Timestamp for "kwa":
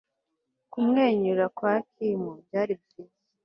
1.57-1.73